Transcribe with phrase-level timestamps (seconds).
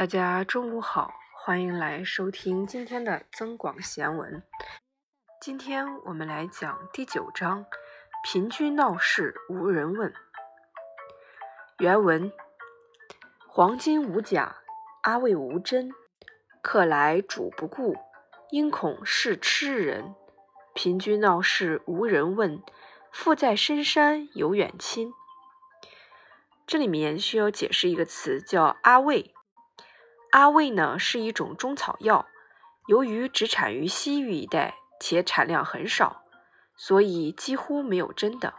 [0.00, 4.42] 大家中午好，欢迎来收听今天的增广贤文。
[5.42, 7.66] 今天我们来讲第九章：
[8.24, 10.10] 贫居闹市无人问。
[11.80, 12.32] 原文：
[13.46, 14.62] 黄金无假，
[15.02, 15.90] 阿魏无真。
[16.62, 17.94] 客来主不顾，
[18.48, 20.14] 因恐是痴人。
[20.72, 22.62] 贫居闹市无人问，
[23.12, 25.12] 富在深山有远亲。
[26.66, 29.34] 这里面需要解释一个词，叫阿魏。
[30.30, 32.26] 阿魏呢是一种中草药，
[32.86, 36.22] 由于只产于西域一带，且产量很少，
[36.76, 38.54] 所以几乎没有真的。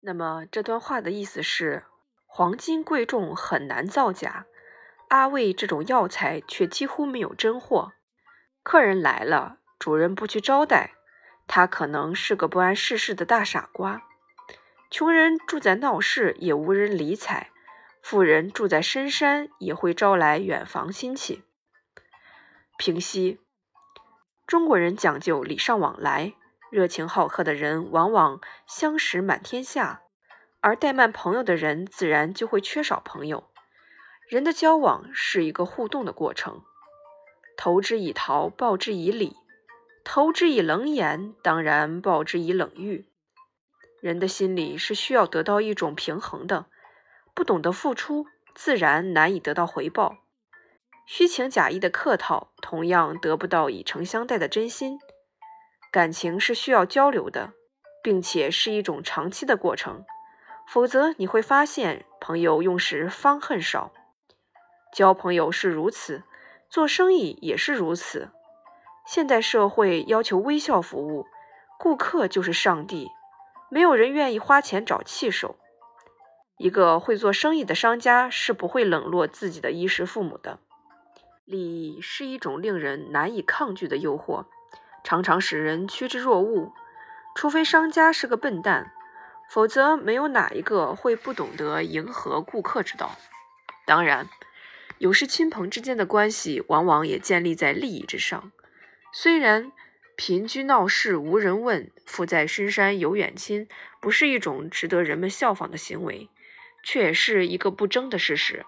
[0.00, 1.84] 那么这段话的意思是，
[2.26, 4.46] 黄金贵重，很难造假。
[5.08, 7.92] 阿魏这种药材却几乎没有真货。
[8.64, 10.94] 客人来了，主人不去招待，
[11.46, 14.02] 他可能是个不谙世事的大傻瓜。
[14.90, 17.50] 穷人住在闹市，也无人理睬。
[18.08, 21.42] 富人住在深山，也会招来远房亲戚。
[22.78, 23.40] 平息，
[24.46, 26.34] 中国人讲究礼尚往来，
[26.70, 30.02] 热情好客的人往往相识满天下，
[30.60, 33.50] 而怠慢朋友的人自然就会缺少朋友。
[34.28, 36.62] 人的交往是一个互动的过程，
[37.56, 39.32] 投之以桃，报之以李；
[40.04, 43.08] 投之以冷眼，当然报之以冷遇。
[44.00, 46.66] 人的心理是需要得到一种平衡的。
[47.36, 50.16] 不懂得付出，自然难以得到回报。
[51.06, 54.98] 虚情假意的客套，同样得不到以诚相待的真心。
[55.92, 57.52] 感情是需要交流的，
[58.02, 60.06] 并且是一种长期的过程。
[60.66, 63.92] 否则，你会发现朋友用时方恨少。
[64.94, 66.22] 交朋友是如此，
[66.70, 68.30] 做生意也是如此。
[69.06, 71.26] 现代社会要求微笑服务，
[71.78, 73.10] 顾客就是上帝，
[73.70, 75.56] 没有人愿意花钱找气受。
[76.58, 80.58] 一个会做生意的商家是不会冷落自己的衣食父母的。
[81.44, 84.46] 利益是一种令人难以抗拒的诱惑，
[85.04, 86.72] 常常使人趋之若鹜。
[87.34, 88.92] 除非商家是个笨蛋，
[89.50, 93.16] 否则没有哪一个会不懂得迎合顾客之道。
[93.84, 94.26] 当然，
[94.98, 98.50] 有时亲朋之间的关系往往也建立在利益之上。
[99.12, 99.70] 虽然
[100.16, 103.68] 贫居闹市无人问，富在深山有远亲，
[104.00, 106.30] 不是一种值得人们效仿的行为。
[106.86, 108.64] 却也是一个不争的事实，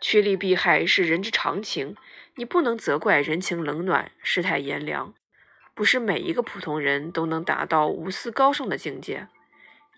[0.00, 1.94] 趋利避害是人之常情，
[2.36, 5.12] 你不能责怪人情冷暖、世态炎凉。
[5.74, 9.28] 不是每一个普通人都能达到无私高尚的境界，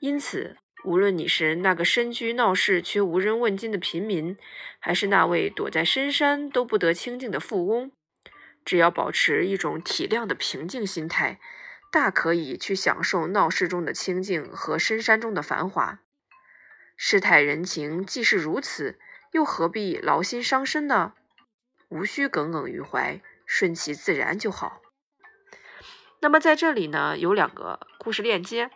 [0.01, 4.37] 因此，无论你是那个身居闹市却无人问津的贫民，
[4.81, 7.93] 还是那位躲在深山都不得清静的富翁，
[8.65, 11.39] 只要保持一种体谅的平静心态，
[11.93, 16.01] 大可以去享受闹市中的清静和深山中的繁华。
[17.01, 18.99] 世态人情既是如此，
[19.31, 21.13] 又何必劳心伤身呢？
[21.89, 24.83] 无需耿耿于怀，顺其自然就好。
[26.21, 28.73] 那么在这里呢，有两个故事链接。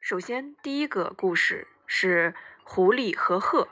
[0.00, 2.32] 首先，第一个故事是
[2.62, 3.68] 狐狸和鹤。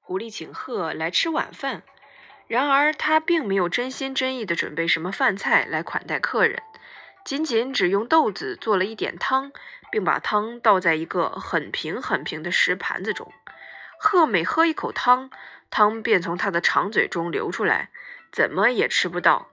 [0.00, 1.82] 狐狸请鹤来吃晚饭，
[2.46, 6.62] 然而他并没有真心真意的准备什么饭菜来款待客人，
[7.24, 9.50] 仅仅只用豆子做了一点汤。
[9.94, 13.32] 并把汤倒在一个很平很平的石盘子中。
[13.96, 15.30] 鹤每喝一口汤，
[15.70, 17.90] 汤便从他的长嘴中流出来，
[18.32, 19.50] 怎么也吃不到。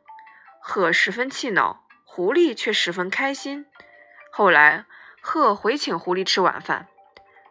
[0.59, 3.67] 鹤十分气恼，狐狸却十分开心。
[4.31, 4.85] 后来，
[5.21, 6.87] 鹤回请狐狸吃晚饭，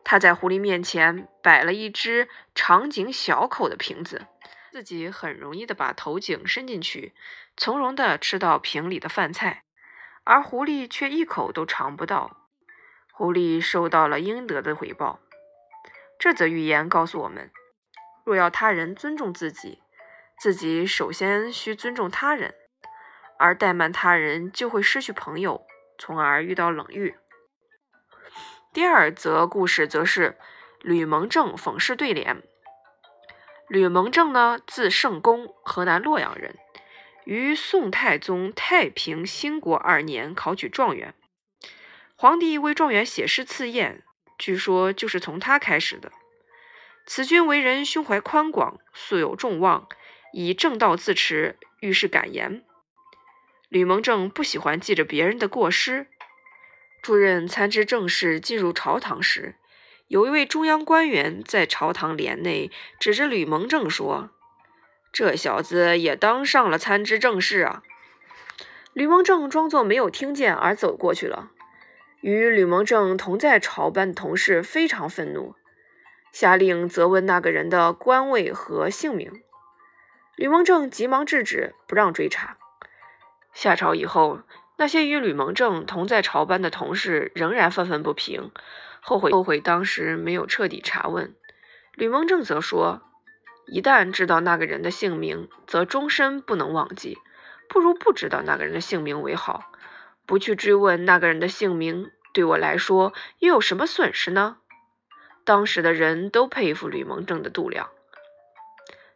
[0.03, 4.27] 他在狐狸面前摆了一只长颈小口的瓶子，
[4.73, 7.15] 自己很容易的把头颈伸进去，
[7.57, 9.63] 从容的吃到瓶里的饭菜，
[10.25, 12.39] 而狐狸却一口都尝不到。
[13.21, 15.21] 狐狸受到了应得的回报。
[16.19, 17.51] 这则寓言告诉我们：
[18.25, 19.83] 若要他人尊重自己，
[20.39, 22.55] 自己首先需尊重他人，
[23.39, 25.67] 而怠慢他人就会失去朋友，
[25.99, 27.15] 从而遇到冷遇。
[28.73, 30.39] 第二则故事则是
[30.81, 32.43] 吕蒙正讽事对联。
[33.69, 36.57] 吕蒙正呢，字圣公，河南洛阳人，
[37.25, 41.15] 于宋太宗太平兴国二年考取状元。
[42.21, 44.03] 皇帝为状元写诗赐宴，
[44.37, 46.13] 据说就是从他开始的。
[47.07, 49.89] 此君为人胸怀宽广，素有众望，
[50.35, 52.63] 以正道自持，遇事敢言。
[53.71, 56.09] 吕蒙正不喜欢记着别人的过失。
[57.03, 59.55] 出任参知政事进入朝堂时，
[60.09, 64.29] 有一位中央官员在朝堂帘内指着吕蒙正说
[65.11, 67.83] ：“这小子也当上了参知政事啊！”
[68.93, 71.53] 吕蒙正装作没有听见而走过去了。
[72.21, 75.55] 与吕蒙正同在朝班的同事非常愤怒，
[76.33, 79.43] 下令责问那个人的官位和姓名。
[80.37, 82.59] 吕蒙正急忙制止，不让追查。
[83.53, 84.41] 下朝以后，
[84.77, 88.51] 那些与吕蒙正同在朝班的同事仍然愤愤不平，
[89.01, 91.35] 后悔后悔当时没有彻底查问。
[91.95, 93.03] 吕蒙正则说
[93.67, 97.19] ：“一旦知道那个人的姓名，则终身不能忘记，
[97.69, 99.70] 不如不知道那个人的姓名为好。
[100.31, 104.59] 不去追问那个人的姓名，对我来说又有什么损失呢？”
[105.43, 107.89] 当时的人都佩服吕蒙正的度量。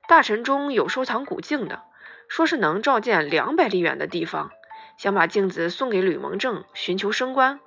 [0.08, 1.84] 大臣中有收藏古镜的，
[2.26, 4.50] 说是能照见两百里远的地方，
[4.98, 7.60] 想把镜子送给吕蒙正，寻求升官。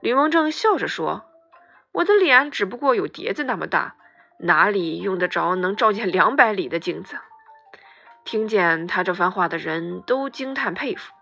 [0.00, 1.24] 吕蒙正笑着说
[1.94, 3.94] ：“我的脸只不过有碟子那么大，
[4.40, 7.16] 哪里用得着能照见两百里的镜子？”
[8.26, 11.12] 听见他这番话的人都惊叹佩服。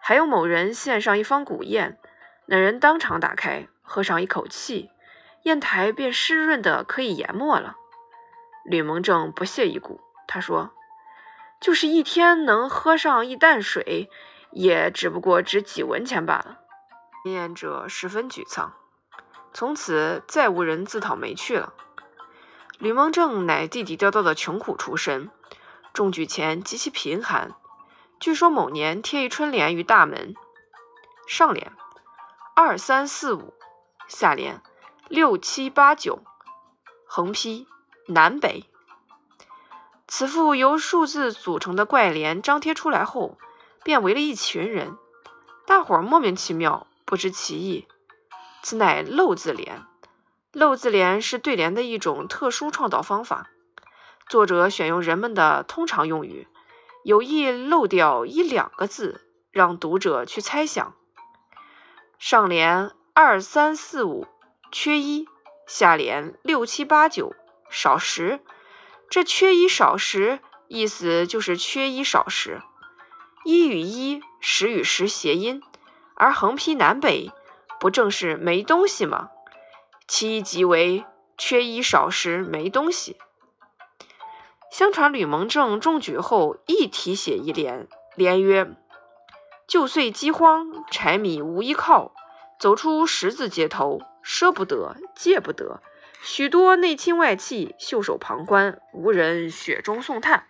[0.00, 1.98] 还有某人献上一方古砚，
[2.46, 4.90] 那人当场打开，喝上一口气。
[5.44, 7.76] 砚台便湿润的可以研墨了。
[8.64, 10.72] 吕蒙正不屑一顾，他说
[11.60, 14.10] ：“就是一天能喝上一担水，
[14.50, 16.58] 也只不过值几文钱罢了。”
[17.24, 18.74] 念者十分沮丧，
[19.54, 21.72] 从此再无人自讨没趣了。
[22.78, 25.30] 吕蒙正乃地地道道的穷苦出身，
[25.92, 27.52] 中举前极其贫寒。
[28.20, 30.34] 据说某年贴一春联于大门，
[31.28, 31.72] 上联
[32.54, 33.54] 二三四五，
[34.08, 34.60] 下联。
[35.08, 36.22] 六七八九，
[37.06, 37.66] 横批
[38.08, 38.68] 南北。
[40.06, 43.38] 此副由数字组成的怪联张贴出来后，
[43.82, 44.98] 便围了一群人，
[45.64, 47.88] 大伙儿莫名其妙，不知其意。
[48.62, 49.86] 此乃漏字联。
[50.52, 53.48] 漏字联是对联的一种特殊创造方法，
[54.28, 56.48] 作者选用人们的通常用语，
[57.08, 60.94] 有意漏掉一两个字，让读者去猜想。
[62.18, 64.26] 上联二三四五。
[64.70, 65.26] 缺一，
[65.66, 67.34] 下联六七八九
[67.70, 68.40] 少十，
[69.08, 72.60] 这缺一少十意思就是缺一少十，
[73.42, 75.62] 一与一，十与十谐音，
[76.14, 77.32] 而横批南北
[77.80, 79.30] 不正是没东西吗？
[80.06, 81.06] 其意即为
[81.38, 83.16] 缺一少十没东西。
[84.70, 88.76] 相传吕蒙正中举后，亦题写一联，联曰：
[89.66, 92.12] 旧岁饥荒，柴米无依靠，
[92.58, 94.00] 走出十字街头。
[94.22, 95.80] 赊不得，借不得，
[96.20, 100.46] 许多内亲外戚袖手旁观，无人雪中送炭。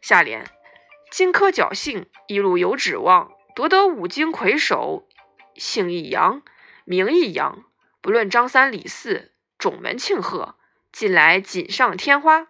[0.00, 0.48] 下联：
[1.10, 5.08] 荆轲侥幸，一路有指望，夺得五经魁首，
[5.56, 6.42] 姓亦扬，
[6.84, 7.64] 名亦扬。
[8.00, 10.54] 不论张三李四，众门庆贺，
[10.92, 12.46] 近来锦上添花。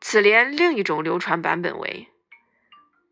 [0.00, 2.08] 此联另一种流传版本为：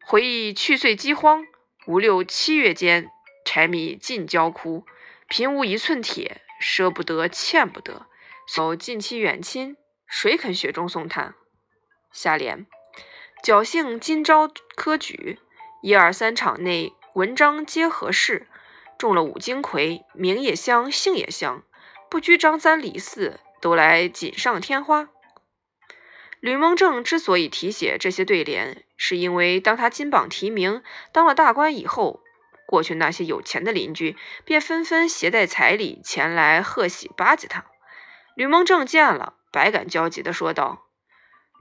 [0.05, 1.45] 回忆去岁饥荒，
[1.87, 3.11] 五六七月间，
[3.45, 4.87] 柴米尽焦枯。
[5.27, 8.07] 贫无一寸铁，舍不得，欠不得。
[8.47, 9.77] 走近期远亲，
[10.07, 11.35] 谁肯雪中送炭？
[12.13, 12.67] 下联：
[13.43, 15.41] 侥幸今朝科举，
[15.83, 18.47] 一二三场内文章皆合适，
[18.99, 21.65] 中了五金魁，名也香，姓也香，
[22.11, 25.09] 不拘张三李四，都来锦上添花。
[26.45, 32.21] 吕蒙正之所以题写这些对联，是因为当他金榜题名，当了大官以后。
[32.67, 34.15] 过去那些有钱的邻居
[34.45, 37.65] 便纷纷携带彩礼前来贺喜巴结他。
[38.35, 40.85] 吕蒙正见了，百感交集地说道：“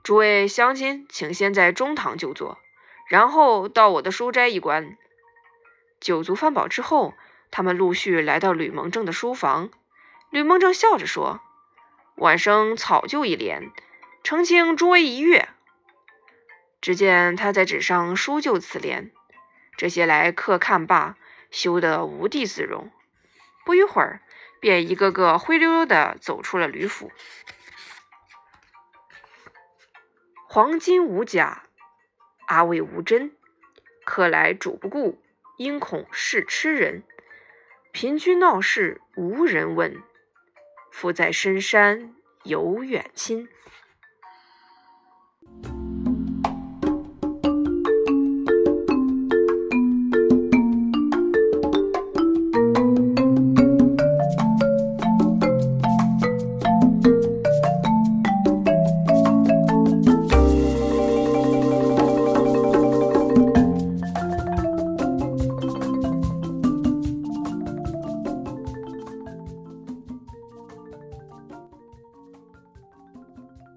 [0.04, 2.58] 诸位乡亲，请先在中堂就坐，
[3.08, 4.98] 然后到我的书斋一观。”
[5.98, 7.14] 酒足饭饱之后，
[7.50, 9.70] 他们陆续来到吕蒙正的书房。
[10.28, 11.40] 吕蒙正笑着说
[12.16, 13.70] ：“晚生草就一联，
[14.24, 15.50] 澄清诸位一阅。”
[16.80, 19.12] 只见他在纸上书就此联。
[19.76, 21.16] 这些来客看罢，
[21.50, 22.90] 羞得无地自容。
[23.64, 24.20] 不一会儿，
[24.60, 27.10] 便一个个灰溜溜地走出了吕府。
[30.48, 31.64] 黄金无甲，
[32.46, 33.32] 阿魏无真。
[34.04, 35.22] 客来主不顾，
[35.56, 37.02] 因恐是痴人。
[37.90, 40.02] 贫居闹市无人问，
[40.92, 43.48] 富在深山有远亲。